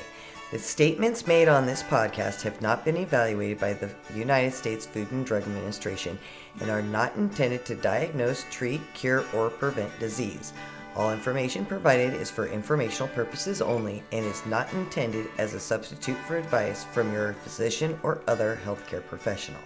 The 0.51 0.59
statements 0.59 1.29
made 1.29 1.47
on 1.47 1.65
this 1.65 1.85
podcast 1.85 2.43
have 2.43 2.61
not 2.61 2.85
been 2.85 2.97
evaluated 2.97 3.61
by 3.61 3.73
the 3.73 3.89
United 4.13 4.53
States 4.53 4.85
Food 4.85 5.13
and 5.13 5.25
Drug 5.25 5.45
Administration 5.45 6.19
and 6.61 6.69
are 6.69 6.83
not 6.83 7.15
intended 7.15 7.65
to 7.67 7.77
diagnose, 7.77 8.45
treat, 8.51 8.81
cure, 8.93 9.25
or 9.33 9.49
prevent 9.49 9.97
disease. 10.01 10.53
All 10.97 11.13
information 11.13 11.65
provided 11.65 12.15
is 12.15 12.33
for 12.33 12.49
informational 12.49 13.07
purposes 13.15 13.63
only 13.63 14.03
and 14.11 14.27
is 14.27 14.45
not 14.45 14.73
intended 14.73 15.29
as 15.39 15.55
a 15.55 15.61
substitute 15.61 16.19
for 16.27 16.37
advice 16.37 16.83
from 16.83 17.13
your 17.13 17.35
physician 17.45 17.97
or 18.03 18.21
other 18.27 18.59
healthcare 18.65 19.07
professional. 19.07 19.61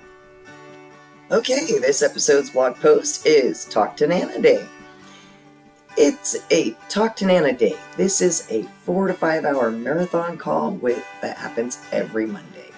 Okay, 1.30 1.78
this 1.78 2.03
episode's 2.03 2.51
blog 2.51 2.77
post 2.77 3.25
is 3.25 3.64
Talk 3.64 3.97
to 3.97 4.06
Nana 4.06 4.39
Day. 4.39 4.69
It's 5.97 6.37
a 6.51 6.73
Talk 6.89 7.15
to 7.16 7.27
Nana 7.27 7.53
Day. 7.53 7.77
This 7.97 8.21
is 8.21 8.48
a 8.51 8.65
four 8.83 9.07
to 9.07 9.15
five 9.15 9.45
hour 9.45 9.71
marathon 9.71 10.37
call 10.37 10.73
with 10.73 11.05
that 11.23 11.37
happens 11.37 11.79
every 11.93 12.27
Monday. 12.27 12.73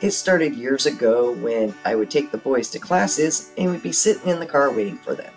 It 0.00 0.10
started 0.10 0.56
years 0.56 0.84
ago 0.84 1.30
when 1.34 1.72
I 1.84 1.94
would 1.94 2.10
take 2.10 2.32
the 2.32 2.38
boys 2.38 2.68
to 2.70 2.80
classes 2.80 3.52
and 3.56 3.70
we'd 3.70 3.84
be 3.84 3.92
sitting 3.92 4.28
in 4.28 4.40
the 4.40 4.46
car 4.46 4.72
waiting 4.72 4.96
for 4.96 5.14
them. 5.14 5.32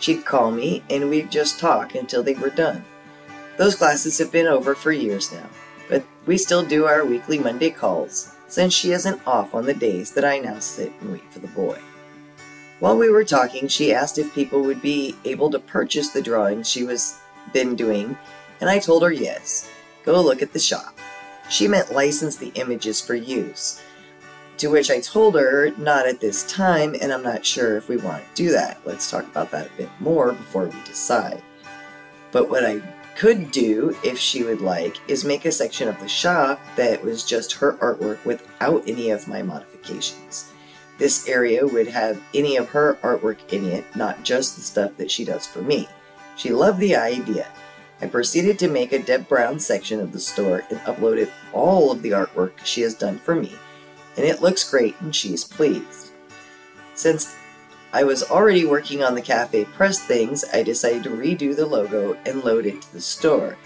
She'd 0.00 0.24
call 0.24 0.50
me 0.50 0.82
and 0.90 1.08
we'd 1.08 1.30
just 1.30 1.60
talk 1.60 1.94
until 1.94 2.24
they 2.24 2.34
were 2.34 2.50
done. 2.50 2.84
Those 3.58 3.76
classes 3.76 4.18
have 4.18 4.32
been 4.32 4.48
over 4.48 4.74
for 4.74 4.90
years 4.90 5.32
now, 5.32 5.48
but 5.88 6.02
we 6.26 6.36
still 6.36 6.64
do 6.64 6.86
our 6.86 7.04
weekly 7.04 7.38
Monday 7.38 7.70
calls 7.70 8.34
since 8.48 8.74
she 8.74 8.90
isn't 8.90 9.24
off 9.24 9.54
on 9.54 9.66
the 9.66 9.74
days 9.74 10.10
that 10.14 10.24
I 10.24 10.40
now 10.40 10.58
sit 10.58 10.92
and 11.00 11.12
wait 11.12 11.32
for 11.32 11.38
the 11.38 11.46
boy. 11.46 11.78
While 12.78 12.98
we 12.98 13.08
were 13.08 13.24
talking, 13.24 13.68
she 13.68 13.94
asked 13.94 14.18
if 14.18 14.34
people 14.34 14.60
would 14.62 14.82
be 14.82 15.16
able 15.24 15.50
to 15.50 15.58
purchase 15.58 16.10
the 16.10 16.20
drawings 16.20 16.68
she 16.68 16.84
was 16.84 17.18
been 17.52 17.74
doing, 17.74 18.18
and 18.60 18.68
I 18.68 18.78
told 18.78 19.02
her 19.02 19.12
yes. 19.12 19.70
Go 20.04 20.20
look 20.20 20.42
at 20.42 20.52
the 20.52 20.58
shop. 20.58 20.98
She 21.48 21.68
meant 21.68 21.92
license 21.92 22.36
the 22.36 22.52
images 22.54 23.00
for 23.00 23.14
use. 23.14 23.80
To 24.58 24.68
which 24.68 24.90
I 24.90 25.00
told 25.00 25.36
her, 25.36 25.70
not 25.78 26.06
at 26.06 26.20
this 26.20 26.50
time, 26.50 26.94
and 27.00 27.12
I'm 27.12 27.22
not 27.22 27.46
sure 27.46 27.76
if 27.76 27.88
we 27.88 27.96
want 27.96 28.22
to 28.22 28.34
do 28.34 28.50
that. 28.52 28.80
Let's 28.84 29.10
talk 29.10 29.24
about 29.24 29.50
that 29.52 29.68
a 29.68 29.76
bit 29.76 29.90
more 29.98 30.32
before 30.32 30.66
we 30.66 30.80
decide. 30.84 31.42
But 32.30 32.50
what 32.50 32.64
I 32.64 32.82
could 33.16 33.50
do, 33.50 33.96
if 34.04 34.18
she 34.18 34.44
would 34.44 34.60
like, 34.60 34.98
is 35.08 35.24
make 35.24 35.46
a 35.46 35.52
section 35.52 35.88
of 35.88 35.98
the 36.00 36.08
shop 36.08 36.60
that 36.76 37.02
was 37.02 37.24
just 37.24 37.52
her 37.54 37.74
artwork 37.74 38.22
without 38.26 38.86
any 38.86 39.10
of 39.10 39.28
my 39.28 39.42
modifications. 39.42 40.52
This 40.98 41.28
area 41.28 41.66
would 41.66 41.88
have 41.88 42.22
any 42.32 42.56
of 42.56 42.70
her 42.70 42.98
artwork 43.02 43.52
in 43.52 43.66
it, 43.66 43.84
not 43.94 44.22
just 44.22 44.56
the 44.56 44.62
stuff 44.62 44.96
that 44.96 45.10
she 45.10 45.24
does 45.24 45.46
for 45.46 45.60
me. 45.60 45.88
She 46.36 46.50
loved 46.50 46.80
the 46.80 46.96
idea. 46.96 47.48
I 48.00 48.06
proceeded 48.06 48.58
to 48.58 48.68
make 48.68 48.92
a 48.92 48.98
Deb 48.98 49.28
Brown 49.28 49.58
section 49.58 50.00
of 50.00 50.12
the 50.12 50.20
store 50.20 50.64
and 50.70 50.78
uploaded 50.80 51.30
all 51.52 51.90
of 51.90 52.02
the 52.02 52.10
artwork 52.10 52.52
she 52.64 52.82
has 52.82 52.94
done 52.94 53.18
for 53.18 53.34
me, 53.34 53.54
and 54.16 54.26
it 54.26 54.42
looks 54.42 54.68
great 54.68 55.00
and 55.00 55.14
she's 55.14 55.44
pleased. 55.44 56.12
Since 56.94 57.34
I 57.92 58.04
was 58.04 58.22
already 58.30 58.64
working 58.64 59.02
on 59.02 59.14
the 59.14 59.22
CafePress 59.22 60.06
things, 60.06 60.44
I 60.52 60.62
decided 60.62 61.04
to 61.04 61.10
redo 61.10 61.56
the 61.56 61.66
logo 61.66 62.18
and 62.26 62.44
load 62.44 62.66
it 62.66 62.82
to 62.82 62.92
the 62.92 63.00
store. 63.00 63.56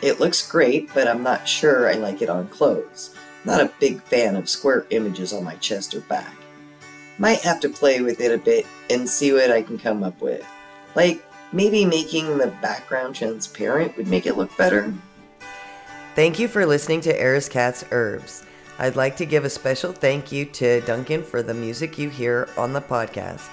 It 0.00 0.20
looks 0.20 0.50
great, 0.50 0.92
but 0.94 1.08
I'm 1.08 1.22
not 1.22 1.48
sure 1.48 1.88
I 1.88 1.94
like 1.94 2.22
it 2.22 2.30
on 2.30 2.48
clothes. 2.48 3.14
Not 3.44 3.60
a 3.60 3.72
big 3.80 4.02
fan 4.02 4.36
of 4.36 4.48
square 4.48 4.86
images 4.90 5.32
on 5.32 5.44
my 5.44 5.56
chest 5.56 5.94
or 5.94 6.00
back. 6.00 6.34
Might 7.18 7.40
have 7.40 7.60
to 7.60 7.68
play 7.68 8.00
with 8.00 8.20
it 8.20 8.32
a 8.32 8.38
bit 8.38 8.66
and 8.90 9.08
see 9.08 9.32
what 9.32 9.50
I 9.50 9.62
can 9.62 9.78
come 9.78 10.02
up 10.02 10.20
with. 10.20 10.44
Like, 10.94 11.24
maybe 11.52 11.84
making 11.84 12.38
the 12.38 12.48
background 12.60 13.14
transparent 13.14 13.96
would 13.96 14.08
make 14.08 14.26
it 14.26 14.36
look 14.36 14.56
better. 14.56 14.92
Thank 16.14 16.38
you 16.38 16.48
for 16.48 16.66
listening 16.66 17.00
to 17.02 17.12
Arizkatt's 17.12 17.84
Herbs. 17.90 18.44
I'd 18.78 18.96
like 18.96 19.16
to 19.18 19.26
give 19.26 19.44
a 19.44 19.50
special 19.50 19.92
thank 19.92 20.32
you 20.32 20.44
to 20.46 20.80
Duncan 20.80 21.22
for 21.22 21.42
the 21.42 21.54
music 21.54 21.98
you 21.98 22.08
hear 22.08 22.48
on 22.56 22.72
the 22.72 22.80
podcast, 22.80 23.48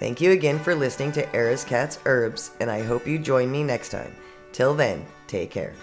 Thank 0.00 0.20
you 0.20 0.32
again 0.32 0.58
for 0.58 0.74
listening 0.74 1.12
to 1.12 1.26
Arizkatt's 1.34 1.98
Herbs, 2.04 2.50
and 2.60 2.70
I 2.70 2.82
hope 2.82 3.06
you 3.06 3.18
join 3.18 3.50
me 3.50 3.62
next 3.62 3.90
time. 3.90 4.14
Till 4.52 4.74
then, 4.74 5.04
take 5.26 5.50
care. 5.50 5.74